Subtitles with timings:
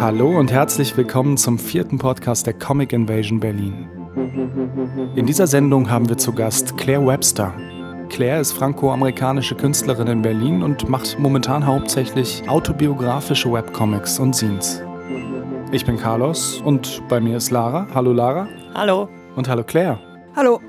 [0.00, 3.86] Hallo und herzlich willkommen zum vierten Podcast der Comic Invasion Berlin.
[5.14, 7.54] In dieser Sendung haben wir zu Gast Claire Webster.
[8.16, 14.82] Claire ist franco-amerikanische Künstlerin in Berlin und macht momentan hauptsächlich autobiografische Webcomics und Scenes.
[15.70, 17.86] Ich bin Carlos und bei mir ist Lara.
[17.92, 18.48] Hallo Lara.
[18.74, 19.10] Hallo.
[19.34, 19.98] Und hallo Claire.
[20.34, 20.62] Hallo.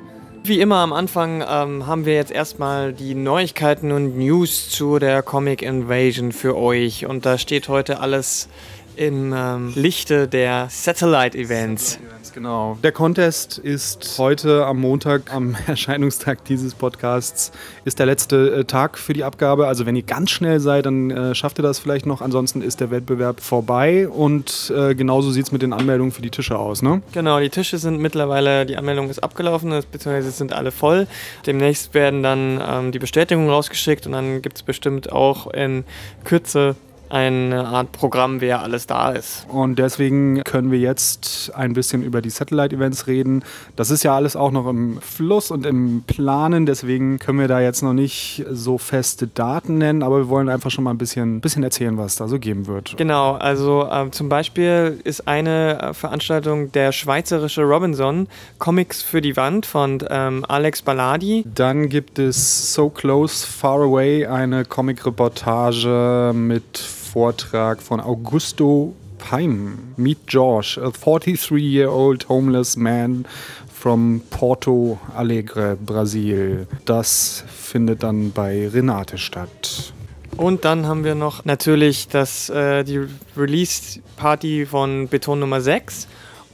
[0.44, 5.24] Wie immer am Anfang ähm, haben wir jetzt erstmal die Neuigkeiten und News zu der
[5.24, 7.06] Comic Invasion für euch.
[7.06, 8.50] Und da steht heute alles
[8.98, 12.00] im ähm, Lichte der Satellite-Events.
[12.38, 12.78] Genau.
[12.84, 17.52] Der Contest ist heute am Montag, am Erscheinungstag dieses Podcasts,
[17.84, 19.66] ist der letzte äh, Tag für die Abgabe.
[19.66, 22.22] Also wenn ihr ganz schnell seid, dann äh, schafft ihr das vielleicht noch.
[22.22, 26.30] Ansonsten ist der Wettbewerb vorbei und äh, genauso sieht es mit den Anmeldungen für die
[26.30, 27.02] Tische aus, ne?
[27.12, 31.08] Genau, die Tische sind mittlerweile, die Anmeldung ist abgelaufen, beziehungsweise sind alle voll.
[31.48, 35.86] Demnächst werden dann ähm, die Bestätigungen rausgeschickt und dann gibt es bestimmt auch in
[36.24, 36.76] Kürze
[37.10, 39.46] eine Art Programm, wer alles da ist.
[39.50, 43.44] Und deswegen können wir jetzt ein bisschen über die Satellite-Events reden.
[43.76, 47.60] Das ist ja alles auch noch im Fluss und im Planen, deswegen können wir da
[47.60, 51.42] jetzt noch nicht so feste Daten nennen, aber wir wollen einfach schon mal ein bisschen,
[51.42, 52.96] bisschen erzählen, was da so geben wird.
[52.98, 58.28] Genau, also äh, zum Beispiel ist eine äh, Veranstaltung der schweizerische Robinson,
[58.58, 61.44] Comics für die Wand von ähm, Alex Balladi.
[61.54, 66.80] Dann gibt es So Close, Far Away, eine Comic-Reportage mit
[67.18, 69.96] Vortrag von Augusto Paim.
[69.98, 73.26] Meet George, a 43-year-old homeless man
[73.74, 76.68] from Porto Alegre, Brasil.
[76.86, 79.94] Das findet dann bei Renate statt.
[80.36, 86.08] Und dann haben wir noch natürlich das, äh, die Release-Party von Beton Nummer 6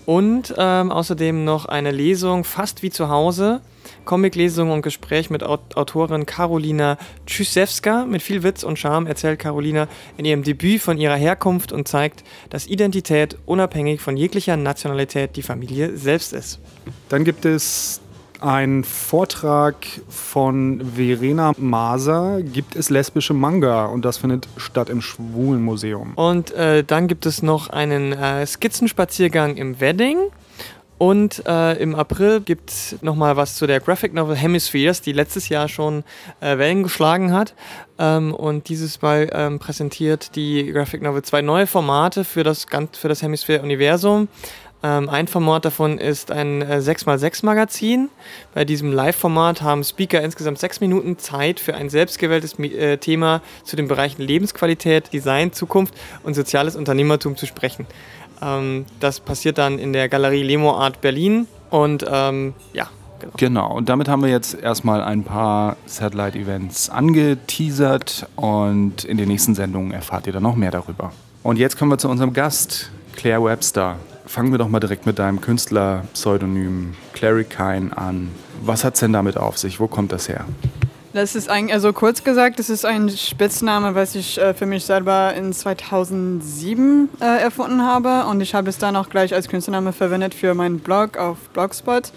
[0.05, 3.59] und ähm, außerdem noch eine Lesung fast wie zu Hause
[4.05, 8.05] Comiclesung und Gespräch mit Autorin Karolina Tschüssewska.
[8.05, 9.87] Mit viel Witz und Charme erzählt Karolina
[10.17, 15.43] in ihrem Debüt von ihrer Herkunft und zeigt, dass Identität unabhängig von jeglicher Nationalität die
[15.43, 16.59] Familie selbst ist.
[17.09, 18.01] Dann gibt es
[18.43, 19.75] einen Vortrag
[20.09, 22.41] von Verena Maser.
[22.41, 23.85] Gibt es lesbische Manga?
[23.85, 26.13] Und das findet statt im Schwulenmuseum.
[26.15, 30.17] Und äh, dann gibt es noch einen äh, Skizzenspaziergang im Wedding.
[31.03, 35.49] Und äh, im April gibt es nochmal was zu der Graphic Novel Hemispheres, die letztes
[35.49, 36.05] Jahr schon
[36.39, 37.55] äh, Wellen geschlagen hat.
[37.99, 43.09] Ähm, und dieses Mal ähm, präsentiert die Graphic Novel zwei neue Formate für das, für
[43.09, 44.29] das Hemisphere-Universum.
[44.81, 48.09] Ähm, ein Format davon ist ein äh, 6x6 Magazin.
[48.53, 53.75] Bei diesem Live-Format haben Speaker insgesamt sechs Minuten Zeit für ein selbstgewähltes äh, Thema zu
[53.75, 55.93] den Bereichen Lebensqualität, Design, Zukunft
[56.23, 57.87] und soziales Unternehmertum zu sprechen.
[58.43, 62.87] Ähm, das passiert dann in der Galerie Lemo Art Berlin und ähm, ja.
[63.19, 63.33] Genau.
[63.37, 69.55] genau, und damit haben wir jetzt erstmal ein paar Satellite-Events angeteasert und in den nächsten
[69.55, 71.13] Sendungen erfahrt ihr dann noch mehr darüber.
[71.41, 73.95] Und jetzt kommen wir zu unserem Gast, Claire Webster.
[74.25, 78.29] Fangen wir doch mal direkt mit deinem Künstlerpseudonym Clary Kine an.
[78.61, 79.79] Was hat es denn damit auf sich?
[79.79, 80.45] Wo kommt das her?
[81.13, 84.83] Das ist ein, also kurz gesagt, das ist ein Spitzname, was ich äh, für mich
[84.83, 89.93] selber in 2007 äh, erfunden habe und ich habe es dann auch gleich als Künstlername
[89.93, 92.11] verwendet für meinen Blog auf Blogspot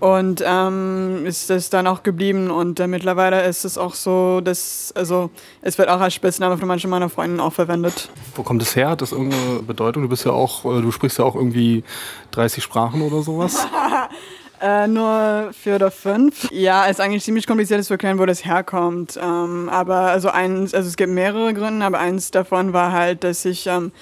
[0.00, 4.92] und ähm, ist das dann auch geblieben und äh, mittlerweile ist es auch so, dass
[4.96, 5.30] also
[5.62, 8.10] es wird auch als Spitzname von manchen meiner Freunden auch verwendet.
[8.34, 8.90] Wo kommt es her?
[8.90, 10.02] Hat das irgendeine Bedeutung?
[10.02, 11.84] Du bist ja auch, äh, du sprichst ja auch irgendwie
[12.32, 13.64] 30 Sprachen oder sowas.
[14.60, 16.50] Äh, nur vier oder fünf.
[16.50, 19.18] Ja, ist eigentlich ziemlich kompliziert zu erklären, wo das herkommt.
[19.20, 23.44] Ähm, aber also eins, also es gibt mehrere Gründe, aber eins davon war halt, dass
[23.44, 23.92] ich ähm,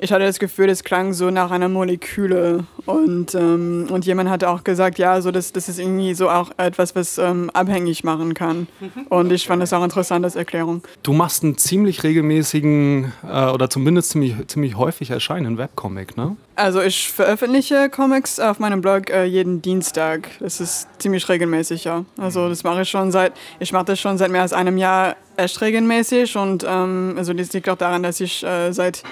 [0.00, 2.64] ich hatte das Gefühl, das klang so nach einer Moleküle.
[2.86, 6.50] Und, ähm, und jemand hatte auch gesagt, ja, so das, das ist irgendwie so auch
[6.56, 8.66] etwas, was ähm, abhängig machen kann.
[8.80, 9.06] Mhm.
[9.10, 10.82] Und ich fand das auch interessant als Erklärung.
[11.02, 16.36] Du machst einen ziemlich regelmäßigen äh, oder zumindest ziemlich, ziemlich häufig erscheinenden Webcomic, ne?
[16.56, 20.28] Also ich veröffentliche Comics auf meinem Blog äh, jeden Dienstag.
[20.40, 22.04] Das ist ziemlich regelmäßig, ja.
[22.18, 25.16] Also das mache ich schon seit, ich mache das schon seit mehr als einem Jahr
[25.36, 29.02] echt regelmäßig und ähm, also das liegt auch daran, dass ich äh, seit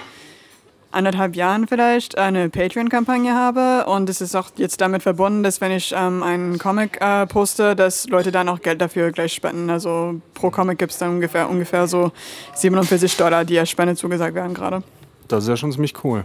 [0.91, 5.71] anderthalb Jahren vielleicht eine Patreon-Kampagne habe und es ist auch jetzt damit verbunden, dass wenn
[5.71, 9.69] ich ähm, einen Comic äh, poste, dass Leute dann auch Geld dafür gleich spenden.
[9.69, 12.11] Also pro Comic gibt es dann ungefähr, ungefähr so
[12.55, 14.83] 47 Dollar, die als Spende zugesagt werden gerade.
[15.27, 16.23] Das ist ja schon ziemlich cool.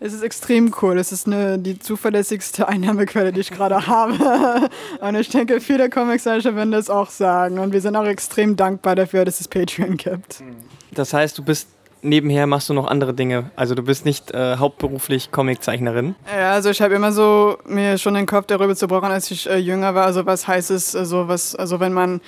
[0.00, 0.98] Es ist extrem cool.
[0.98, 4.70] Es ist eine, die zuverlässigste Einnahmequelle, die ich gerade habe.
[5.00, 7.58] Und ich denke, viele Comic-Seiten werden das auch sagen.
[7.58, 10.42] Und wir sind auch extrem dankbar dafür, dass es Patreon gibt.
[10.92, 11.68] Das heißt, du bist
[12.02, 13.50] nebenher machst du noch andere Dinge.
[13.56, 16.14] Also du bist nicht äh, hauptberuflich Comiczeichnerin.
[16.34, 19.56] Ja, also ich habe immer so mir schon den Kopf darüber zerbrochen, als ich äh,
[19.56, 20.06] jünger war.
[20.06, 22.20] Also was heißt es, also was, also wenn man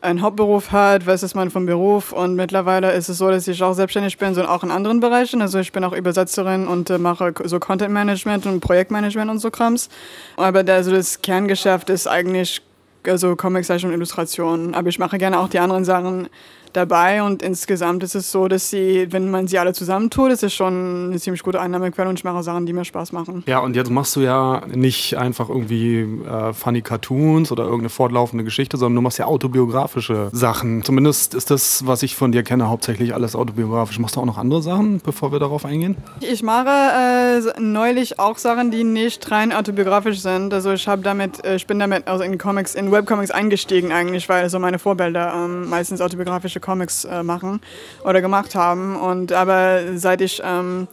[0.00, 3.62] einen Hauptberuf hat, was ist man vom Beruf und mittlerweile ist es so, dass ich
[3.62, 5.42] auch selbstständig bin, so auch in anderen Bereichen.
[5.42, 9.50] Also ich bin auch Übersetzerin und äh, mache so Content Management und Projektmanagement und so
[9.50, 9.88] Krams.
[10.36, 12.62] Aber der, also das Kerngeschäft ist eigentlich
[13.06, 14.74] also Comiczeichnung und Illustration.
[14.74, 16.28] Aber ich mache gerne auch die anderen Sachen
[16.76, 20.54] dabei und insgesamt ist es so, dass sie, wenn man sie alle zusammentut, ist es
[20.54, 23.42] schon eine ziemlich gute Einnahmequelle und ich mache Sachen, die mir Spaß machen.
[23.46, 28.44] Ja, und jetzt machst du ja nicht einfach irgendwie äh, funny Cartoons oder irgendeine fortlaufende
[28.44, 30.82] Geschichte, sondern du machst ja autobiografische Sachen.
[30.84, 33.98] Zumindest ist das, was ich von dir kenne, hauptsächlich alles autobiografisch.
[33.98, 35.96] Machst du auch noch andere Sachen, bevor wir darauf eingehen?
[36.20, 40.52] Ich mache äh, neulich auch Sachen, die nicht rein autobiografisch sind.
[40.52, 44.28] Also ich habe damit, äh, ich bin damit also in Comics, in Webcomics eingestiegen eigentlich,
[44.28, 47.60] weil so meine Vorbilder ähm, meistens autobiografische fantastische Comics äh, machen
[48.04, 48.96] oder gemacht haben.
[48.96, 50.88] Und aber seit ich ähm,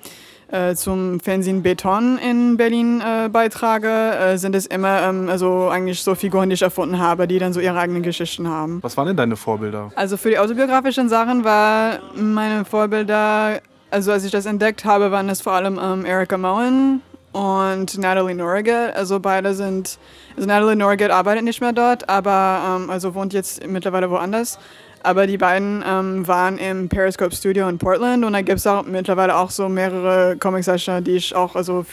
[0.51, 6.01] äh, zum Fernsehen Beton in Berlin äh, beitrage, äh, sind es immer ähm, also eigentlich
[6.01, 8.79] so Figuren, die ich erfunden habe, die dann so ihre eigenen Geschichten haben.
[8.81, 9.91] Was waren denn deine Vorbilder?
[9.95, 13.59] Also für die autobiografischen Sachen war meine Vorbilder,
[13.91, 17.01] also als ich das entdeckt habe, waren es vor allem ähm, Erika Moen
[17.35, 18.95] und Natalie Norgate.
[18.95, 19.99] Also beide sind,
[20.37, 24.57] also Natalie Norgate arbeitet nicht mehr dort, aber ähm, also wohnt jetzt mittlerweile woanders.
[25.05, 28.83] Aber die beiden ähm, waren im Periscope Studio in Portland und da gibt es auch
[28.83, 31.85] mittlerweile auch so mehrere Comiczeichner, die ich auch also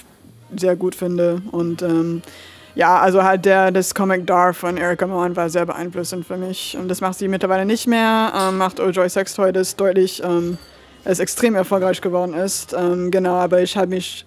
[0.57, 1.43] sehr gut finde.
[1.51, 2.23] Und ähm,
[2.75, 6.75] ja, also halt der, das Comic Dar von Erika Mohan war sehr beeinflussend für mich.
[6.81, 10.57] Und das macht sie mittlerweile nicht mehr, ähm, macht Ojoy Sextoy das deutlich, ähm,
[11.05, 12.73] es extrem erfolgreich geworden ist.
[12.73, 14.25] Ähm, genau, aber ich habe mich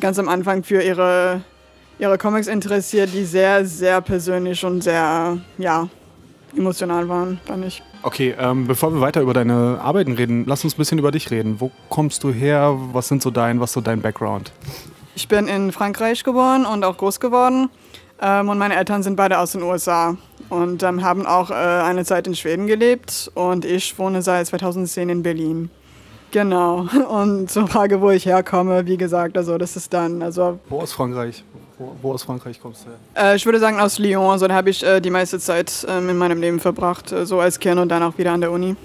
[0.00, 1.42] ganz am Anfang für ihre,
[2.00, 5.88] ihre Comics interessiert, die sehr, sehr persönlich und sehr, ja,
[6.56, 7.82] emotional waren, fand ich.
[8.06, 11.32] Okay, ähm, bevor wir weiter über deine Arbeiten reden, lass uns ein bisschen über dich
[11.32, 11.60] reden.
[11.60, 12.78] Wo kommst du her?
[12.92, 14.52] Was sind so dein, was so dein Background?
[15.16, 17.68] Ich bin in Frankreich geboren und auch groß geworden.
[18.22, 20.16] Ähm, und meine Eltern sind beide aus den USA
[20.50, 23.28] und ähm, haben auch äh, eine Zeit in Schweden gelebt.
[23.34, 25.68] Und ich wohne seit 2010 in Berlin.
[26.36, 26.86] Genau.
[27.08, 30.20] Und zur Frage, wo ich herkomme, wie gesagt, also das ist dann.
[30.20, 31.42] Also wo aus Frankreich?
[31.78, 33.32] Wo, wo aus Frankreich kommst du her?
[33.32, 34.32] Äh, ich würde sagen aus Lyon.
[34.32, 37.40] Also da habe ich äh, die meiste Zeit ähm, in meinem Leben verbracht, äh, so
[37.40, 38.76] als Kind und dann auch wieder an der Uni.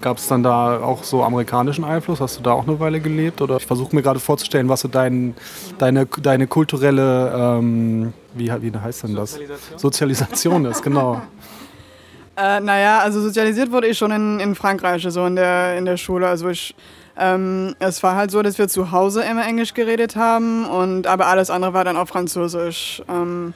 [0.00, 2.20] Gab es dann da auch so amerikanischen Einfluss?
[2.20, 3.40] Hast du da auch eine Weile gelebt?
[3.40, 5.36] Oder ich versuche mir gerade vorzustellen, was so dein,
[5.78, 9.34] deine, deine kulturelle, ähm, wie, wie heißt denn das?
[9.34, 11.22] Sozialisation, Sozialisation ist, genau.
[12.36, 15.86] Äh, naja, also sozialisiert wurde ich schon in, in Frankreich, so also in der, in
[15.86, 16.28] der Schule.
[16.28, 16.74] Also ich,
[17.18, 21.28] ähm, es war halt so, dass wir zu Hause immer Englisch geredet haben, und, aber
[21.28, 23.02] alles andere war dann auch Französisch.
[23.08, 23.54] Ähm,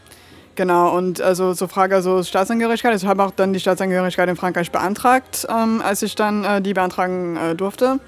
[0.55, 2.97] genau, und also zur Frage also Staatsangehörigkeit.
[2.97, 6.73] Ich habe auch dann die Staatsangehörigkeit in Frankreich beantragt, ähm, als ich dann äh, die
[6.73, 8.01] beantragen äh, durfte.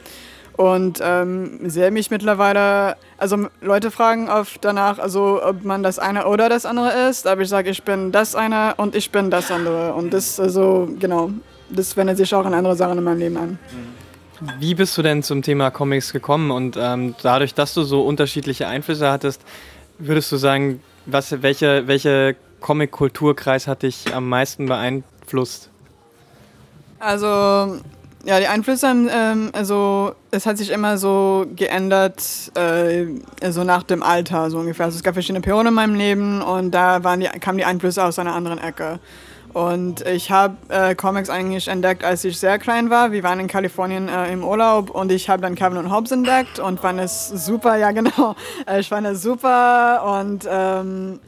[0.57, 6.27] Und ähm, sehe mich mittlerweile, also Leute fragen oft danach, also ob man das eine
[6.27, 9.51] oder das andere ist, aber ich sage, ich bin das eine und ich bin das
[9.51, 9.95] andere.
[9.95, 11.31] Und das, also genau,
[11.71, 13.59] das wendet sich auch an andere Sachen in meinem Leben an.
[14.59, 16.51] Wie bist du denn zum Thema Comics gekommen?
[16.51, 19.41] Und ähm, dadurch, dass du so unterschiedliche Einflüsse hattest,
[19.99, 25.71] würdest du sagen, was, welche, welche Comic-Kulturkreis hat dich am meisten beeinflusst?
[26.99, 27.79] Also
[28.25, 32.23] ja, die Einflüsse, ähm, also es hat sich immer so geändert,
[32.57, 33.07] äh,
[33.43, 34.87] also nach dem Alter so ungefähr.
[34.87, 38.05] Also es gab verschiedene Perioden in meinem Leben und da waren die, kamen die Einflüsse
[38.05, 39.01] aus einer anderen Ecke.
[39.53, 43.13] Und ich habe äh, Comics eigentlich entdeckt, als ich sehr klein war.
[43.13, 46.59] Wir waren in Kalifornien äh, im Urlaub und ich habe dann Kevin und Hobbes entdeckt
[46.59, 48.35] und fand es super, ja genau,
[48.67, 51.21] äh, ich fand es super und ähm,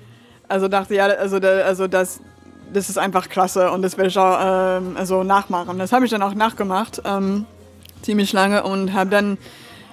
[0.49, 2.21] also dachte, ja, also, also das,
[2.75, 5.79] das ist einfach klasse und das will ich auch ähm, also nachmachen.
[5.79, 7.47] Das habe ich dann auch nachgemacht, ähm,
[8.03, 9.39] ziemlich lange und habe dann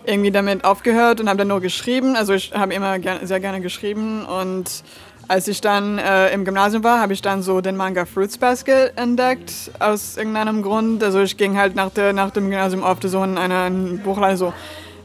[0.03, 2.15] irgendwie damit aufgehört und habe dann nur geschrieben.
[2.15, 4.83] Also ich habe immer ger sehr gerne geschrieben und
[5.27, 8.91] als ich dann äh, im Gymnasium war, habe ich dann so den Manga Fruits Basket
[8.97, 11.01] entdeckt, aus irgendeinem Grund.
[11.03, 14.51] Also ich ging halt nach, der, nach dem Gymnasium oft so in eine Buchladen, so,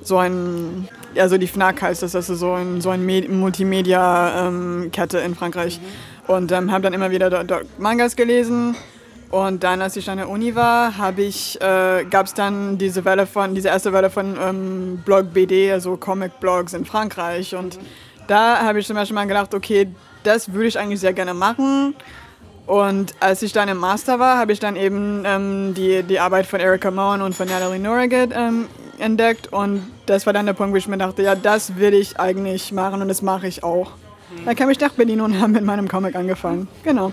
[0.02, 5.26] so ein, ja so die FNAC heißt das, also so ein, so ein Multimedia-Kette ähm,
[5.26, 5.78] in Frankreich.
[5.78, 6.15] Mhm.
[6.26, 8.76] Und ähm, habe dann immer wieder dort, dort, Mangas gelesen.
[9.30, 13.26] Und dann, als ich an der Uni war, ich, äh, gab es dann diese Welle
[13.26, 17.54] von, diese erste Welle von ähm, Blog BD, also Comic-Blogs in Frankreich.
[17.54, 17.78] Und
[18.28, 19.88] da habe ich zum Beispiel mal gedacht, okay,
[20.22, 21.94] das würde ich eigentlich sehr gerne machen.
[22.66, 26.46] Und als ich dann im Master war, habe ich dann eben ähm, die, die Arbeit
[26.46, 28.66] von Erika Moen und von Natalie Norrigat ähm,
[28.98, 29.52] entdeckt.
[29.52, 32.72] Und das war dann der Punkt, wo ich mir dachte, ja, das will ich eigentlich
[32.72, 33.92] machen und das mache ich auch.
[34.44, 36.68] Da kam ich nach Berlin und habe mit meinem Comic angefangen.
[36.82, 37.12] Genau.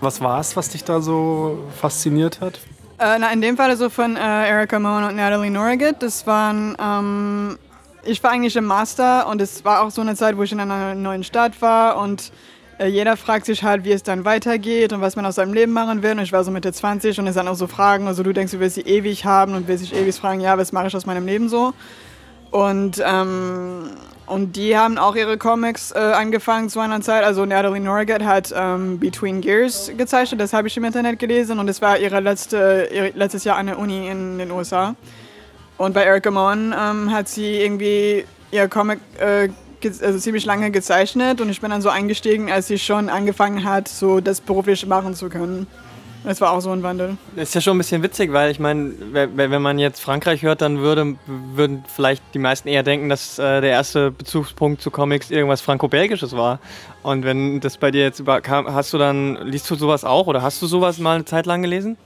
[0.00, 2.60] Was war es, was dich da so fasziniert hat?
[2.98, 5.96] Äh, na, in dem Fall so von äh, Erika Moen und Natalie Norgett.
[6.02, 7.58] Das waren, ähm,
[8.04, 10.60] ich war eigentlich im Master und es war auch so eine Zeit, wo ich in
[10.60, 12.32] einer neuen Stadt war und
[12.78, 15.72] äh, jeder fragt sich halt, wie es dann weitergeht und was man aus seinem Leben
[15.72, 16.12] machen will.
[16.12, 18.52] Und ich war so Mitte 20 und es sind auch so Fragen, also du denkst,
[18.52, 21.06] du willst sie ewig haben und willst dich ewig fragen, ja, was mache ich aus
[21.06, 21.72] meinem Leben so?
[22.54, 23.90] Und, ähm,
[24.26, 27.24] und die haben auch ihre Comics äh, angefangen zu einer Zeit.
[27.24, 31.66] Also Natalie Norgett hat ähm, Between Gears gezeichnet, das habe ich im Internet gelesen und
[31.66, 34.94] das war ihre letzte, ihr letztes Jahr an der Uni in den USA.
[35.78, 39.48] Und bei Erica Moen ähm, hat sie irgendwie ihr Comic äh,
[39.82, 43.88] also ziemlich lange gezeichnet und ich bin dann so eingestiegen, als sie schon angefangen hat,
[43.88, 45.66] so das beruflich machen zu können.
[46.24, 47.18] Das war auch so ein Wandel.
[47.36, 50.62] Das ist ja schon ein bisschen witzig, weil ich meine, wenn man jetzt Frankreich hört,
[50.62, 55.30] dann würde, würden vielleicht die meisten eher denken, dass äh, der erste Bezugspunkt zu Comics
[55.30, 56.60] irgendwas Franco-Belgisches war.
[57.02, 60.40] Und wenn das bei dir jetzt überkam, hast du dann, liest du sowas auch oder
[60.40, 61.98] hast du sowas mal eine Zeit lang gelesen?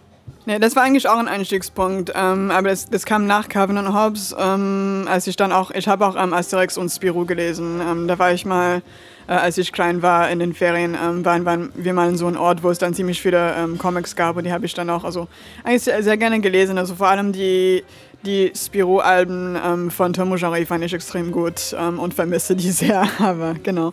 [0.47, 3.95] Nee, das war eigentlich auch ein Einstiegspunkt, ähm, aber das, das, kam nach Calvin und
[3.95, 7.81] Hobbes, ähm, als ich dann auch, ich habe auch ähm, Asterix und Spirou gelesen.
[7.81, 8.83] Ähm, da war ich mal
[9.29, 12.27] äh, als ich klein war in den Ferien, ähm, waren, waren, wir mal in so
[12.27, 14.89] einem Ort, wo es dann ziemlich viele ähm, Comics gab und die habe ich dann
[14.91, 15.29] auch also
[15.63, 16.79] eigentlich sehr, sehr, gerne gelesen.
[16.79, 17.85] Also vor allem die,
[18.25, 23.07] die Spirou-Alben ähm, von Tom Jarry fand ich extrem gut ähm, und vermisse die sehr,
[23.19, 23.93] aber genau.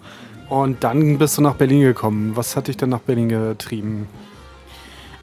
[0.49, 2.35] Und dann bist du nach Berlin gekommen.
[2.35, 4.07] Was hat dich denn nach Berlin getrieben?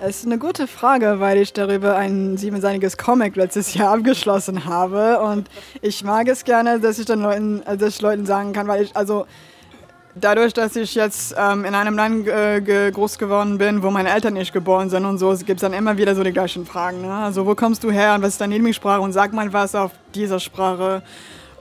[0.04, 5.20] Es ist eine gute Frage, weil ich darüber ein siebenseitiges Comic letztes Jahr abgeschlossen habe.
[5.20, 5.48] Und
[5.80, 8.96] ich mag es gerne, dass ich dann Leuten, dass ich Leuten sagen kann, weil ich,
[8.96, 9.26] also
[10.14, 14.34] dadurch, dass ich jetzt ähm, in einem Land äh, groß geworden bin, wo meine Eltern
[14.34, 17.02] nicht geboren sind und so, gibt es dann immer wieder so die gleichen Fragen.
[17.02, 17.12] Ne?
[17.12, 19.92] Also wo kommst du her und was ist deine Lieblingssprache und sag mal was auf
[20.14, 21.02] dieser Sprache.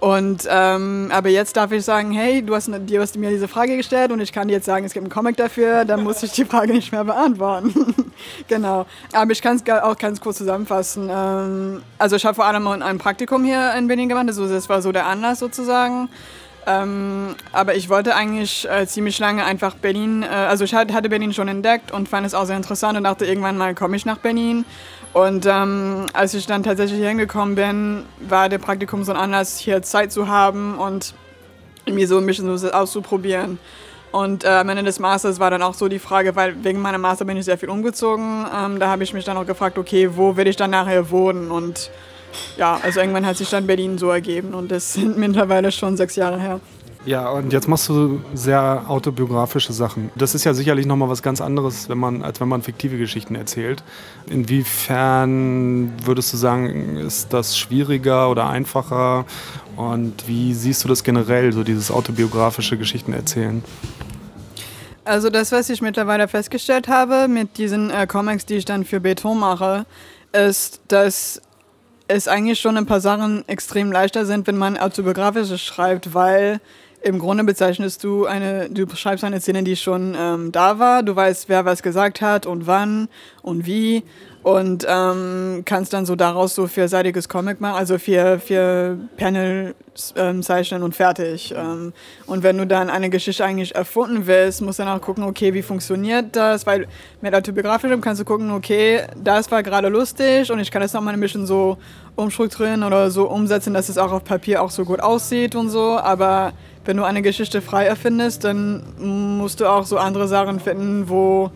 [0.02, 3.78] Und ähm, aber jetzt darf ich sagen, hey, du hast, du hast mir diese Frage
[3.78, 6.32] gestellt und ich kann dir jetzt sagen, es gibt einen Comic dafür, dann muss ich
[6.32, 8.12] die Frage nicht mehr beantworten.
[8.48, 8.88] genau.
[9.14, 11.08] Aber ich kann es auch ganz kurz zusammenfassen.
[11.12, 14.82] Ähm, also ich habe vor allem ein Praktikum hier in Berlin gemacht, also das war
[14.82, 16.10] so der Anlass sozusagen.
[16.68, 21.34] Ähm, aber ich wollte eigentlich äh, ziemlich lange einfach Berlin, äh, also ich hatte Berlin
[21.34, 24.20] schon entdeckt und fand es auch sehr interessant und dachte, irgendwann mal komme ich nach
[24.20, 24.66] Berlin.
[25.14, 29.58] Und ähm, als ich dann tatsächlich hier hingekommen bin, war der Praktikum so ein Anlass,
[29.58, 31.14] hier Zeit zu haben und
[31.90, 33.60] mir so ein bisschen so auszuprobieren.
[34.12, 36.98] Und äh, am Ende des Masters war dann auch so die Frage, weil wegen meiner
[36.98, 38.46] Master bin ich sehr viel umgezogen.
[38.54, 41.50] Ähm, da habe ich mich dann auch gefragt, okay, wo will ich dann nachher wohnen?
[41.50, 41.90] Und
[42.58, 46.16] ja, also irgendwann hat sich dann Berlin so ergeben und das sind mittlerweile schon sechs
[46.16, 46.60] Jahre her.
[47.04, 50.12] Ja, und jetzt machst du sehr autobiografische Sachen.
[50.16, 53.34] Das ist ja sicherlich nochmal was ganz anderes, wenn man, als wenn man fiktive Geschichten
[53.34, 53.84] erzählt.
[54.30, 59.26] Inwiefern würdest du sagen, ist das schwieriger oder einfacher?
[59.78, 63.64] Und wie siehst du das generell, so dieses autobiografische Geschichten erzählen?
[65.04, 69.00] Also das, was ich mittlerweile festgestellt habe mit diesen äh, Comics, die ich dann für
[69.00, 69.88] Beton mache,
[70.34, 71.42] ist, dass
[72.12, 76.60] es eigentlich schon ein paar Sachen extrem leichter sind, wenn man autobiografisches schreibt, weil
[77.02, 81.04] im Grunde bezeichnest du eine, du beschreibst eine Szene, die schon ähm, da war.
[81.04, 83.08] Du weißt, wer was gesagt hat und wann
[83.42, 84.04] und wie
[84.44, 89.76] und ähm, kannst dann so daraus so vierseitiges Comic machen, also vier, vier Panel
[90.16, 91.54] ähm, zeichnen und fertig.
[91.56, 91.94] Ähm,
[92.26, 95.54] und wenn du dann eine Geschichte eigentlich erfunden willst, musst du dann auch gucken, okay,
[95.54, 96.66] wie funktioniert das?
[96.66, 96.88] Weil
[97.22, 101.14] mit autobiografischem kannst du gucken, okay, das war gerade lustig und ich kann das nochmal
[101.14, 101.78] ein bisschen so
[102.16, 106.00] umstrukturieren oder so umsetzen, dass es auch auf Papier auch so gut aussieht und so.
[106.00, 108.84] Aber wenn du eine Geschichte frei erfindest, dann
[109.38, 111.52] musst du auch so andere Sachen finden, wo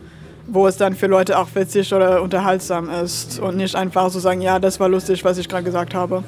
[0.47, 4.41] wo es dann für Leute auch witzig oder unterhaltsam ist und nicht einfach so sagen,
[4.41, 6.23] ja, das war lustig, was ich gerade gesagt habe.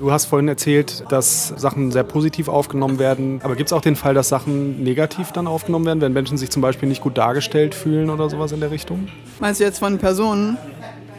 [0.00, 3.40] Du hast vorhin erzählt, dass Sachen sehr positiv aufgenommen werden.
[3.42, 6.50] Aber gibt es auch den Fall, dass Sachen negativ dann aufgenommen werden, wenn Menschen sich
[6.50, 9.08] zum Beispiel nicht gut dargestellt fühlen oder sowas in der Richtung?
[9.40, 10.56] Meinst du jetzt von Personen?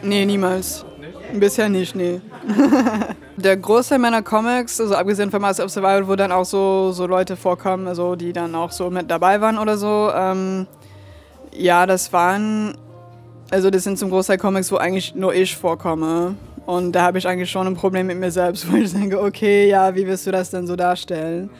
[0.02, 0.86] Nee, niemals.
[1.34, 2.22] Bisher nicht, nee.
[3.36, 7.06] der Großteil meiner Comics, also abgesehen von Master of Survival, wo dann auch so, so
[7.06, 10.66] Leute vorkommen, also die dann auch so mit dabei waren oder so, ähm,
[11.52, 12.76] ja, das waren,
[13.50, 16.36] also das sind zum Großteil Comics, wo eigentlich nur ich vorkomme.
[16.66, 19.68] Und da habe ich eigentlich schon ein Problem mit mir selbst, wo ich denke, okay,
[19.68, 21.50] ja, wie wirst du das denn so darstellen?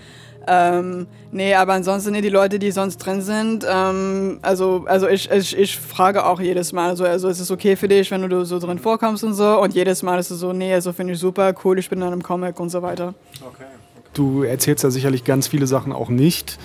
[0.46, 5.30] Ähm, nee, aber ansonsten, nee, die Leute, die sonst drin sind, ähm, also, also ich,
[5.30, 8.44] ich, ich frage auch jedes Mal, so, also ist es okay für dich, wenn du
[8.44, 9.60] so drin vorkommst und so?
[9.60, 12.06] Und jedes Mal ist es so, nee, also finde ich super, cool, ich bin in
[12.06, 13.14] einem Comic und so weiter.
[13.46, 13.64] Okay.
[14.12, 16.58] Du erzählst ja sicherlich ganz viele Sachen auch nicht.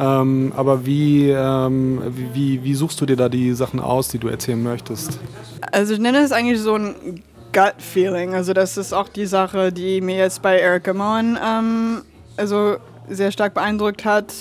[0.00, 2.00] Ähm, aber wie, ähm,
[2.32, 5.18] wie, wie suchst du dir da die Sachen aus, die du erzählen möchtest?
[5.70, 8.34] Also ich nenne es eigentlich so ein Gut-Feeling.
[8.34, 12.02] Also das ist auch die Sache, die mir jetzt bei Erica Moen ähm,
[12.36, 12.76] also
[13.08, 14.32] sehr stark beeindruckt hat.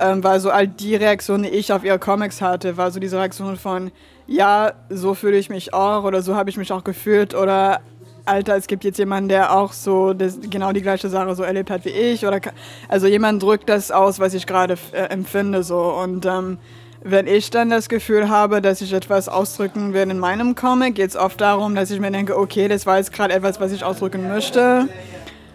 [0.00, 3.18] ähm, war so all die Reaktion, die ich auf ihre Comics hatte, war so diese
[3.18, 3.90] Reaktion von,
[4.26, 7.80] ja, so fühle ich mich auch oder so habe ich mich auch gefühlt oder
[8.28, 11.70] Alter, es gibt jetzt jemanden, der auch so das, genau die gleiche Sache so erlebt
[11.70, 12.40] hat wie ich oder
[12.88, 16.58] also jemand drückt das aus, was ich gerade äh, empfinde so und ähm,
[17.02, 21.10] wenn ich dann das Gefühl habe, dass ich etwas ausdrücken will in meinem Comic, geht
[21.10, 23.84] es oft darum, dass ich mir denke, okay, das war jetzt gerade etwas, was ich
[23.84, 24.88] ausdrücken möchte.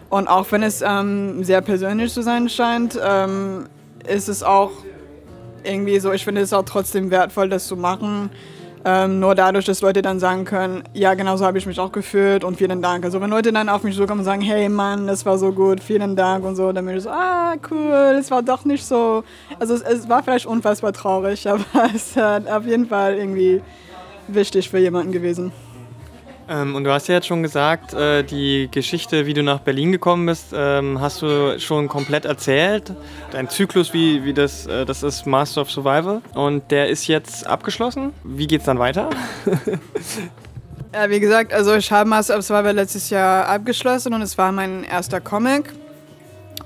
[0.08, 3.66] Und auch wenn es ähm, sehr persönlich zu sein scheint, ähm,
[4.06, 4.70] ist es auch
[5.64, 8.30] irgendwie so, ich finde es auch trotzdem wertvoll, das zu machen.
[8.86, 11.90] Ähm, nur dadurch, dass Leute dann sagen können, ja, genau so habe ich mich auch
[11.90, 13.04] gefühlt und vielen Dank.
[13.04, 15.82] Also wenn Leute dann auf mich zukommen und sagen, hey Mann, das war so gut,
[15.82, 19.24] vielen Dank und so, dann bin ich so, ah, cool, das war doch nicht so.
[19.58, 21.64] Also es, es war vielleicht unfassbar traurig, aber
[21.94, 23.62] es ist auf jeden Fall irgendwie
[24.28, 25.50] wichtig für jemanden gewesen.
[26.48, 29.92] Ähm, und du hast ja jetzt schon gesagt, äh, die Geschichte, wie du nach Berlin
[29.92, 32.92] gekommen bist, ähm, hast du schon komplett erzählt.
[33.30, 36.20] Dein Zyklus, wie, wie das, äh, das ist Master of Survival.
[36.34, 38.12] Und der ist jetzt abgeschlossen.
[38.24, 39.10] Wie geht's dann weiter?
[40.94, 44.52] ja, wie gesagt, also ich habe Master of Survival letztes Jahr abgeschlossen und es war
[44.52, 45.72] mein erster Comic.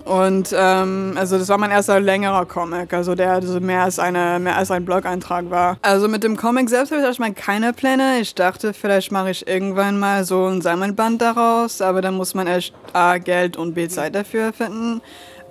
[0.05, 4.39] Und ähm, also das war mein erster längerer Comic, also der also mehr, als eine,
[4.39, 5.77] mehr als ein Blog-Eintrag war.
[5.83, 8.19] Also mit dem Comic selbst habe ich erstmal keine Pläne.
[8.21, 12.47] Ich dachte, vielleicht mache ich irgendwann mal so ein Sammelband daraus, aber dann muss man
[12.47, 15.03] echt A, Geld und B, Zeit dafür finden.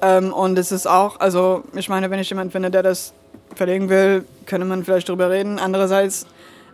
[0.01, 3.13] Ähm, und es ist auch, also ich meine, wenn ich jemanden finde, der das
[3.55, 5.59] verlegen will, könnte man vielleicht drüber reden.
[5.59, 6.25] Andererseits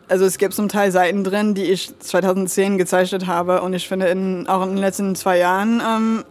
[0.10, 4.08] also es gibt zum Teil Seiten drin, die ich 2010 gezeichnet habe und ich finde
[4.08, 6.26] in, auch in den letzten zwei Jahren ähm,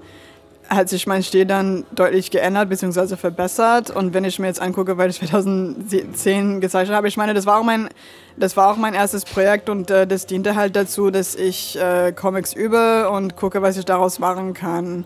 [0.74, 3.16] hat sich mein Stil dann deutlich geändert bzw.
[3.16, 3.90] verbessert.
[3.90, 7.60] Und wenn ich mir jetzt angucke, weil ich 2010 gezeichnet habe, ich meine, das war
[7.60, 7.88] auch mein,
[8.36, 12.12] das war auch mein erstes Projekt und äh, das diente halt dazu, dass ich äh,
[12.12, 15.04] Comics übe und gucke, was ich daraus machen kann.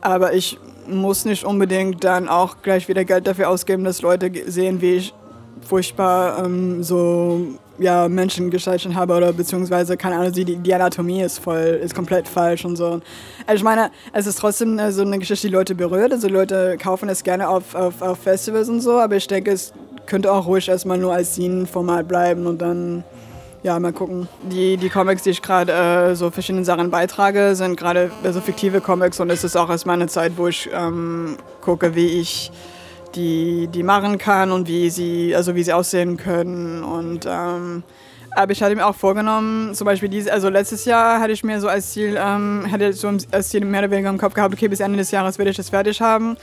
[0.00, 4.80] Aber ich muss nicht unbedingt dann auch gleich wieder Geld dafür ausgeben, dass Leute sehen,
[4.80, 5.14] wie ich
[5.62, 11.38] furchtbar ähm, so ja, Menschen gezeichnet habe oder beziehungsweise, keine Ahnung, die, die Anatomie ist
[11.38, 13.00] voll, ist komplett falsch und so.
[13.46, 16.12] Also ich meine, es ist trotzdem äh, so eine Geschichte, die Leute berührt.
[16.12, 19.72] Also Leute kaufen es gerne auf, auf, auf Festivals und so, aber ich denke, es
[20.06, 23.04] könnte auch ruhig erstmal nur als Scene-Format bleiben und dann
[23.62, 24.28] ja, mal gucken.
[24.50, 28.40] Die, die Comics, die ich gerade äh, so verschiedenen Sachen beitrage, sind gerade so also
[28.40, 32.50] fiktive Comics und es ist auch erstmal eine Zeit, wo ich ähm, gucke, wie ich
[33.14, 36.82] die, die machen kann und wie sie, also wie sie aussehen können.
[36.82, 37.82] Und ähm,
[38.34, 41.60] aber ich hatte mir auch vorgenommen, zum Beispiel diese, also letztes Jahr hatte ich mir
[41.60, 44.68] so als Ziel, ähm, hatte so als Ziel mehr oder weniger im Kopf gehabt, okay,
[44.68, 46.36] bis Ende des Jahres werde ich das fertig haben.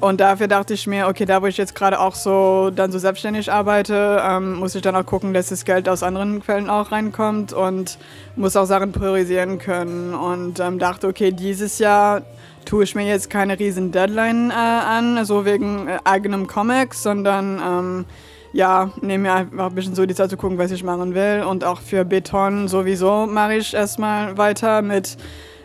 [0.00, 2.98] Und dafür dachte ich mir, okay, da wo ich jetzt gerade auch so dann so
[2.98, 6.90] selbstständig arbeite, ähm, muss ich dann auch gucken, dass das Geld aus anderen Quellen auch
[6.90, 7.98] reinkommt und
[8.34, 10.14] muss auch Sachen priorisieren können.
[10.14, 12.22] Und ähm, dachte, okay, dieses Jahr
[12.64, 17.60] tue ich mir jetzt keine riesen Deadline äh, an, so wegen äh, eigenem Comic, sondern
[17.64, 18.04] ähm,
[18.52, 21.44] ja, nehme mir einfach ein bisschen so die Zeit zu gucken, was ich machen will.
[21.48, 25.16] Und auch für Beton sowieso mache ich erstmal weiter mit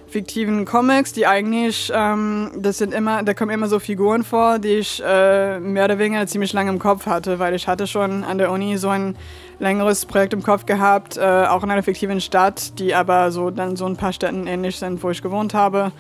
[0.08, 4.78] fiktiven Comics, die eigentlich, ähm, das sind immer, da kommen immer so Figuren vor, die
[4.78, 8.38] ich äh, mehr oder weniger ziemlich lange im Kopf hatte, weil ich hatte schon an
[8.38, 9.18] der Uni so ein
[9.60, 13.76] längeres Projekt im Kopf gehabt, äh, auch in einer fiktiven Stadt, die aber so dann
[13.76, 15.92] so ein paar Städten ähnlich sind, wo ich gewohnt habe.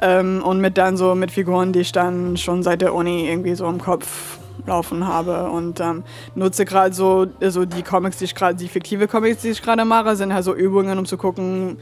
[0.00, 3.54] Ähm, und mit dann so mit Figuren, die ich dann schon seit der Uni irgendwie
[3.54, 8.34] so im Kopf laufen habe und ähm, nutze gerade so also die Comics, die ich
[8.34, 11.78] gerade, die fiktive Comics, die ich gerade mache, sind halt so Übungen, um zu gucken,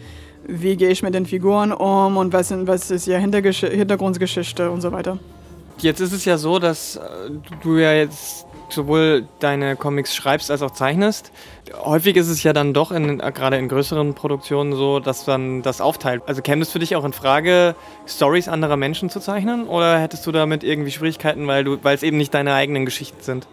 [0.47, 4.81] wie gehe ich mit den Figuren um und was, sind, was ist ihr Hintergrundgeschichte und
[4.81, 5.19] so weiter.
[5.79, 7.01] Jetzt ist es ja so, dass äh,
[7.63, 11.33] du ja jetzt sowohl deine Comics schreibst als auch zeichnest.
[11.85, 15.81] Häufig ist es ja dann doch in, gerade in größeren Produktionen so, dass man das
[15.81, 16.23] aufteilt.
[16.27, 17.75] Also käme es für dich auch in Frage,
[18.07, 19.67] Stories anderer Menschen zu zeichnen?
[19.67, 23.23] Oder hättest du damit irgendwie Schwierigkeiten, weil, du, weil es eben nicht deine eigenen Geschichten
[23.23, 23.47] sind?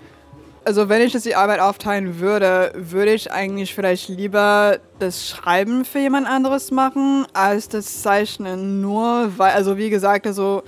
[0.65, 5.83] Also wenn ich jetzt die Arbeit aufteilen würde, würde ich eigentlich vielleicht lieber das Schreiben
[5.83, 8.79] für jemand anderes machen, als das Zeichnen.
[8.79, 10.63] Nur weil, also wie gesagt, also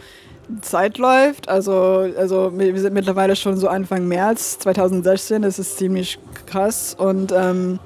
[0.62, 1.50] Zeit läuft.
[1.50, 6.96] Also, also wir sind mittlerweile schon so Anfang März 2016, das ist ziemlich krass.
[6.98, 7.80] Und ähm,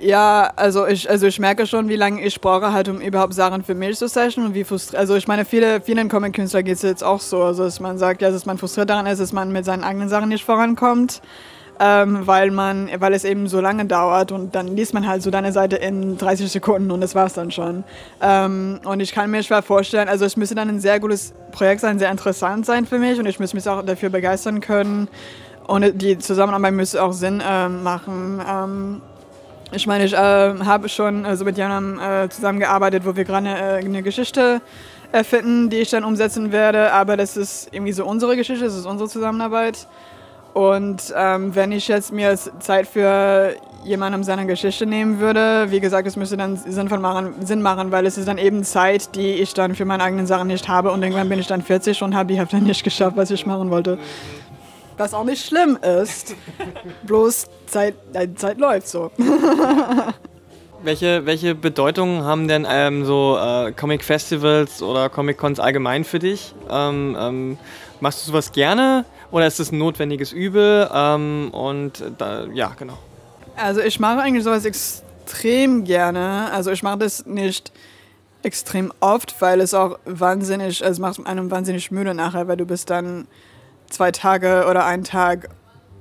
[0.00, 3.62] ja, also ich, also ich merke schon, wie lange ich brauche, halt, um überhaupt Sachen
[3.62, 4.98] für mich zu zeichnen und wie frustriert.
[4.98, 7.42] Also ich meine, viele, vielen Comic-Künstlern geht es jetzt auch so.
[7.42, 10.08] Also dass man sagt, ja, dass man frustriert daran ist, dass man mit seinen eigenen
[10.08, 11.20] Sachen nicht vorankommt
[11.82, 15.30] ähm, weil, man, weil es eben so lange dauert und dann liest man halt so
[15.30, 17.84] deine Seite in 30 Sekunden und das war es dann schon.
[18.20, 21.80] Ähm, und ich kann mir schwer vorstellen, also es müsste dann ein sehr gutes Projekt
[21.80, 25.08] sein, sehr interessant sein für mich und ich müsste mich auch dafür begeistern können
[25.66, 28.42] und die Zusammenarbeit müsste auch Sinn äh, machen.
[28.46, 29.00] Ähm,
[29.72, 33.84] ich meine, ich äh, habe schon also mit Janam äh, zusammengearbeitet, wo wir gerade äh,
[33.84, 34.60] eine Geschichte
[35.12, 36.92] erfinden, die ich dann umsetzen werde.
[36.92, 39.86] Aber das ist irgendwie so unsere Geschichte, das ist unsere Zusammenarbeit.
[40.52, 46.06] Und ähm, wenn ich jetzt mir Zeit für jemandem seine Geschichte nehmen würde, wie gesagt,
[46.06, 49.54] es müsste dann Sinn, machen, Sinn machen, weil es ist dann eben Zeit, die ich
[49.54, 52.32] dann für meine eigenen Sachen nicht habe und irgendwann bin ich dann 40 und habe
[52.32, 53.98] die Hälfte nicht geschafft, was ich machen wollte.
[54.96, 56.34] Was auch nicht schlimm ist,
[57.04, 59.10] bloß Zeit, äh, Zeit läuft so.
[60.82, 66.54] welche, welche Bedeutung haben denn ähm, so äh, Comic-Festivals oder Comic-Cons allgemein für dich?
[66.68, 67.58] Ähm, ähm,
[68.00, 70.88] machst du sowas gerne oder ist es ein notwendiges Übel?
[70.92, 72.98] Ähm, und da, ja, genau.
[73.56, 76.50] Also ich mache eigentlich sowas extrem gerne.
[76.52, 77.72] Also ich mache das nicht
[78.42, 82.64] extrem oft, weil es auch wahnsinnig, also es macht einem wahnsinnig müde nachher, weil du
[82.64, 83.26] bist dann
[83.90, 85.50] zwei Tage oder einen Tag,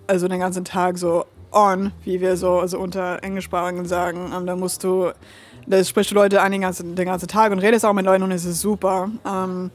[0.07, 4.31] also den ganzen Tag so on, wie wir so also unter Englischsprachigen sagen.
[4.33, 5.11] Und da musst du,
[5.67, 8.23] da sprichst du Leute an den ganzen, den ganzen Tag und redest auch mit Leuten
[8.23, 9.09] und es ist super.
[9.25, 9.71] Ähm,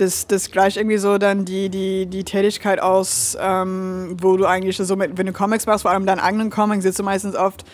[0.00, 4.76] das, das gleicht irgendwie so dann die, die, die Tätigkeit aus, ähm, wo du eigentlich
[4.76, 7.64] so mit, wenn du Comics machst, vor allem deinen eigenen Comics, sitzt du meistens oft,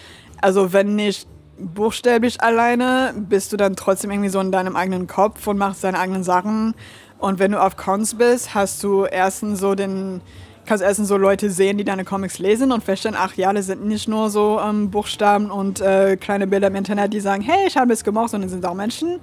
[0.41, 5.47] also wenn nicht buchstäblich alleine, bist du dann trotzdem irgendwie so in deinem eigenen Kopf
[5.47, 6.75] und machst deine eigenen Sachen.
[7.19, 10.21] Und wenn du auf Cons bist, hast du erstens so den,
[10.67, 13.85] kannst erstens so Leute sehen, die deine Comics lesen und feststellen, ach ja, das sind
[13.85, 17.77] nicht nur so ähm, Buchstaben und äh, kleine Bilder im Internet, die sagen, hey, ich
[17.77, 19.13] habe es gemacht, sondern sind auch Menschen.
[19.13, 19.21] Mhm.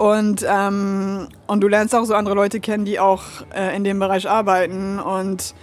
[0.00, 3.22] Und, ähm, und du lernst auch so andere Leute kennen, die auch
[3.54, 4.98] äh, in dem Bereich arbeiten.
[4.98, 5.54] Und,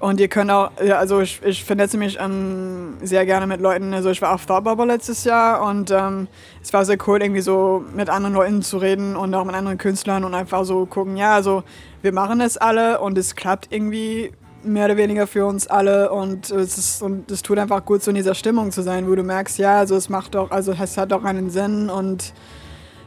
[0.00, 3.94] und ihr könnt auch, ja, also ich, ich vernetze mich ähm, sehr gerne mit Leuten.
[3.94, 6.26] Also ich war auf Thought Bubble letztes Jahr und ähm,
[6.60, 9.78] es war sehr cool, irgendwie so mit anderen Leuten zu reden und auch mit anderen
[9.78, 11.62] Künstlern und einfach so gucken, ja, also
[12.02, 14.32] wir machen es alle und es klappt irgendwie
[14.64, 18.10] mehr oder weniger für uns alle und es ist und es tut einfach gut so
[18.10, 20.98] in dieser Stimmung zu sein, wo du merkst, ja, also es macht doch, also es
[20.98, 22.34] hat doch einen Sinn und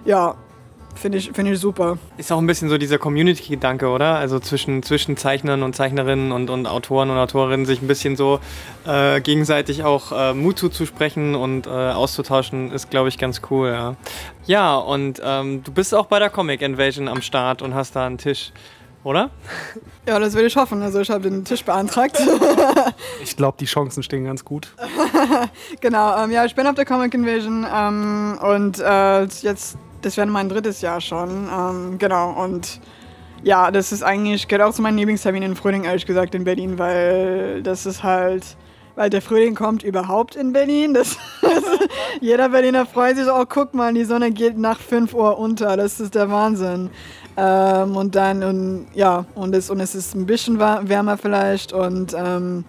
[0.06, 0.38] ja,
[1.00, 1.98] Finde ich, find ich super.
[2.18, 4.16] Ist auch ein bisschen so dieser Community-Gedanke, oder?
[4.16, 8.40] Also zwischen, zwischen Zeichnern und Zeichnerinnen und, und Autoren und Autorinnen sich ein bisschen so
[8.86, 13.70] äh, gegenseitig auch äh, Mut zuzusprechen und äh, auszutauschen, ist, glaube ich, ganz cool.
[13.70, 13.96] Ja,
[14.46, 18.06] ja und ähm, du bist auch bei der Comic Invasion am Start und hast da
[18.06, 18.52] einen Tisch
[19.04, 19.30] oder?
[20.06, 20.82] Ja, das will ich hoffen.
[20.82, 22.22] Also ich habe den Tisch beantragt.
[23.24, 24.74] ich glaube, die Chancen stehen ganz gut.
[25.80, 30.28] genau, ähm, ja, ich bin auf der Comic Invasion ähm, und äh, jetzt das wäre
[30.28, 31.48] mein drittes Jahr schon.
[31.52, 32.80] Ähm, genau, und
[33.44, 36.80] ja, das ist eigentlich, gehört auch zu meinen Lieblingsterminen in Frühling, ehrlich gesagt, in Berlin,
[36.80, 38.58] weil das ist halt,
[38.96, 40.94] weil der Frühling kommt überhaupt in Berlin.
[40.94, 41.64] Das, das,
[42.22, 45.78] jeder Berliner freut sich so, oh, guck mal, die Sonne geht nach 5 Uhr unter,
[45.78, 46.90] das ist der Wahnsinn.
[47.38, 52.16] Ähm, und dann, und, ja, und es, und es ist ein bisschen wärmer vielleicht und
[52.18, 52.66] ähm,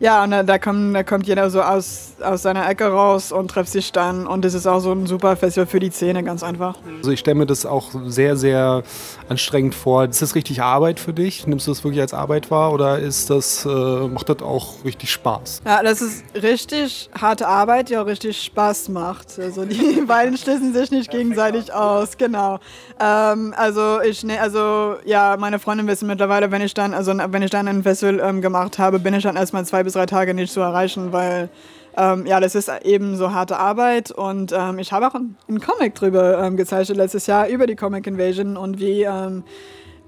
[0.00, 3.48] ja, und da, da, kommt, da kommt jeder so aus, aus seiner Ecke raus und
[3.48, 4.26] trifft sich dann.
[4.26, 6.76] Und das ist auch so ein super Festival für die Szene, ganz einfach.
[6.98, 8.82] Also ich stelle mir das auch sehr, sehr
[9.28, 10.04] anstrengend vor.
[10.04, 11.46] Ist das richtig Arbeit für dich?
[11.46, 15.12] Nimmst du das wirklich als Arbeit wahr oder ist das, äh, macht das auch richtig
[15.12, 15.62] Spaß?
[15.66, 19.38] Ja, das ist richtig harte Arbeit, die auch richtig Spaß macht.
[19.38, 22.58] Also die beiden schließen sich nicht gegenseitig aus, genau.
[22.98, 27.42] Ähm, also ich, ne, also ja, meine Freundin wissen mittlerweile, wenn ich dann, also wenn
[27.42, 30.06] ich dann ein Festival ähm, gemacht habe, bin ich dann erstmal zwei bis bis drei
[30.06, 31.48] Tage nicht zu erreichen, weil
[31.96, 35.96] ähm, ja, das ist eben so harte Arbeit und ähm, ich habe auch einen Comic
[35.96, 39.42] drüber ähm, gezeichnet letztes Jahr über die Comic Invasion und wie ähm,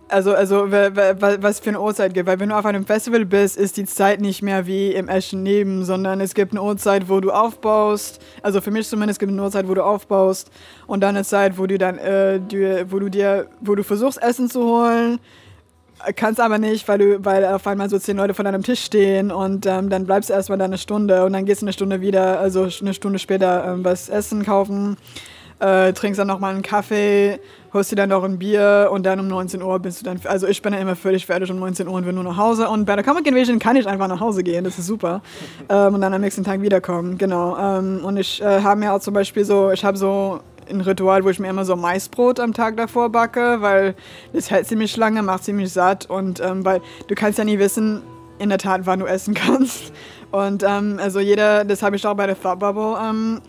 [0.09, 2.29] also, also was für eine Uhrzeit gibt.
[2.29, 5.43] Weil wenn du auf einem Festival bist, ist die Zeit nicht mehr wie im echten
[5.43, 8.21] Leben, sondern es gibt eine Uhrzeit, wo du aufbaust.
[8.43, 10.51] Also für mich zumindest gibt es eine Uhrzeit, wo du aufbaust
[10.87, 14.23] und dann eine Zeit, wo du dann, äh, du, wo du dir, wo du versuchst
[14.23, 15.19] Essen zu holen
[16.17, 19.31] kannst aber nicht, weil du, weil auf einmal so zehn Leute vor deinem Tisch stehen
[19.31, 22.01] und ähm, dann bleibst du erstmal da eine Stunde und dann gehst du eine Stunde
[22.01, 24.97] wieder, also eine Stunde später ähm, was essen kaufen,
[25.61, 27.39] äh, trinkst dann nochmal einen Kaffee,
[27.73, 30.47] holst dir dann noch ein Bier und dann um 19 Uhr bist du dann, also
[30.47, 32.85] ich bin dann immer völlig fertig um 19 Uhr und will nur nach Hause und
[32.85, 35.23] bei der Comic Invasion kann ich einfach nach Hause gehen, das ist super
[35.69, 39.01] ähm, und dann am nächsten Tag wiederkommen, genau ähm, und ich äh, habe mir auch
[39.01, 42.53] zum Beispiel so, ich habe so ein Ritual, wo ich mir immer so Maisbrot am
[42.53, 43.95] Tag davor backe, weil
[44.33, 48.03] das hält ziemlich lange, macht ziemlich satt und ähm, weil du kannst ja nie wissen,
[48.39, 49.93] in der Tat, wann du essen kannst.
[50.31, 53.41] Und ähm, also jeder, das habe ich auch bei der Thought Bubble ähm,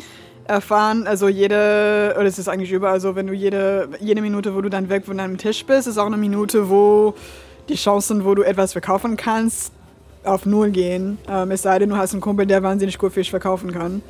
[0.46, 4.62] erfahren, also jede, oder es ist eigentlich überall so, wenn du jede, jede Minute, wo
[4.62, 7.14] du dann weg von deinem Tisch bist, ist auch eine Minute, wo
[7.70, 9.72] die Chancen, wo du etwas verkaufen kannst,
[10.24, 11.18] auf Null gehen.
[11.30, 14.02] Ähm, es sei denn, du hast einen Kumpel, der wahnsinnig gut Fisch verkaufen kann.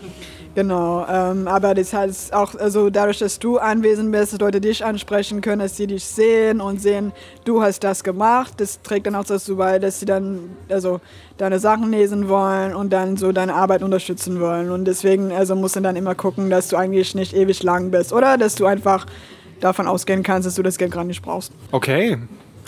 [0.55, 4.85] Genau, ähm, aber das heißt auch, also dadurch, dass du anwesend bist, dass Leute dich
[4.85, 7.11] ansprechen können, dass sie dich sehen und sehen,
[7.43, 11.01] du hast das gemacht, das trägt dann auch dazu bei, dass sie dann also
[11.37, 14.69] deine Sachen lesen wollen und dann so deine Arbeit unterstützen wollen.
[14.69, 18.13] Und deswegen also musst du dann immer gucken, dass du eigentlich nicht ewig lang bist
[18.13, 19.07] oder dass du einfach
[19.59, 21.51] davon ausgehen kannst, dass du das Geld gerade nicht brauchst.
[21.71, 22.19] Okay.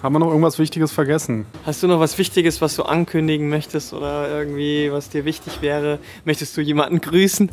[0.04, 1.46] Haben wir noch irgendwas Wichtiges vergessen?
[1.66, 6.00] Hast du noch was Wichtiges, was du ankündigen möchtest oder irgendwie, was dir wichtig wäre?
[6.26, 7.52] Möchtest du jemanden grüßen?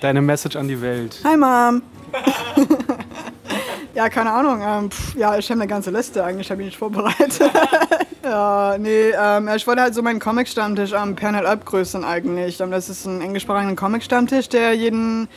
[0.00, 1.18] Deine Message an die Welt.
[1.24, 1.82] Hi Mom!
[3.94, 4.60] ja, keine Ahnung.
[4.64, 7.40] Ähm, pff, ja, ich habe eine ganze Liste eigentlich, habe ich nicht vorbereitet.
[8.24, 12.60] ja, nee, ähm, ich wollte halt so meinen Comic-Stammtisch am Panel abgrüßen eigentlich.
[12.60, 15.28] Ähm, Das ist ein englischsprachiger Comic-Stammtisch, der jeden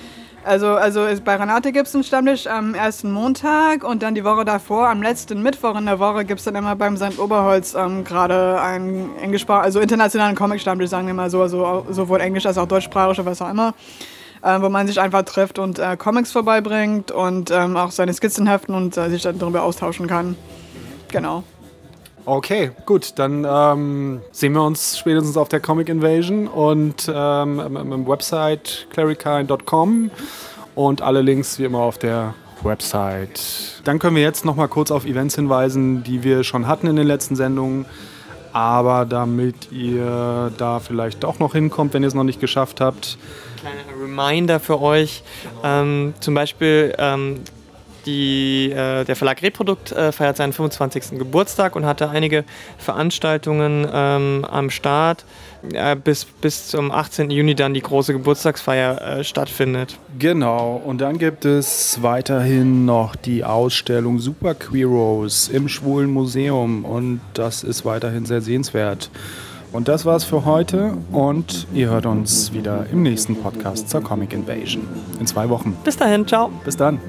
[0.45, 4.23] also, also ist- bei Renate gibt es einen Stammtisch am ersten Montag und dann die
[4.23, 7.17] Woche davor, am letzten Mittwoch in der Woche, gibt es dann immer beim St.
[7.19, 12.45] Oberholz ähm, gerade einen englischsprachigen, also internationalen Comic-Stammtisch, sagen wir mal so, also sowohl englisch
[12.45, 13.73] als auch deutschsprachig oder was auch immer,
[14.43, 18.47] ähm, wo man sich einfach trifft und äh, Comics vorbeibringt und ähm, auch seine Skizzen
[18.47, 20.35] heften und äh, sich dann darüber austauschen kann.
[21.11, 21.43] Genau.
[22.25, 28.07] Okay, gut, dann ähm, sehen wir uns spätestens auf der Comic Invasion und ähm, im,
[28.07, 30.09] Website clarikine.com
[30.75, 32.33] und alle Links wie immer auf der
[32.63, 33.81] Website.
[33.83, 36.95] Dann können wir jetzt noch mal kurz auf Events hinweisen, die wir schon hatten in
[36.95, 37.85] den letzten Sendungen.
[38.53, 43.17] Aber damit ihr da vielleicht doch noch hinkommt, wenn ihr es noch nicht geschafft habt,
[43.63, 45.23] Kleiner Reminder für euch.
[45.63, 47.39] Ähm, zum Beispiel ähm,
[48.05, 51.17] die, äh, der Verlag Reprodukt äh, feiert seinen 25.
[51.17, 52.43] Geburtstag und hatte einige
[52.77, 55.25] Veranstaltungen ähm, am Start,
[55.73, 57.29] äh, bis, bis zum 18.
[57.29, 59.97] Juni dann die große Geburtstagsfeier äh, stattfindet.
[60.19, 67.21] Genau, und dann gibt es weiterhin noch die Ausstellung Super Queeros im Schwulen Museum und
[67.33, 69.09] das ist weiterhin sehr sehenswert.
[69.73, 74.31] Und das war's für heute und ihr hört uns wieder im nächsten Podcast zur Comic
[74.31, 74.87] Invasion.
[75.19, 75.75] In zwei Wochen.
[75.83, 76.51] Bis dahin, ciao.
[76.63, 76.99] Bis dann.